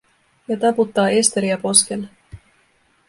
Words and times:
Ja 0.47 0.57
taputtaa 0.57 1.09
Esteriä 1.09 1.57
poskelle. 1.57 2.07